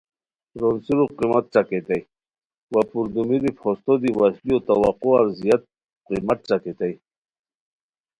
[0.59, 1.99] رونڅیرو قیمت ݯاکیتانی
[2.71, 5.63] وا پردومیری پھوستو دی وشلیو توقعار زیاد
[6.07, 6.95] قیمت ݯاکئیتانی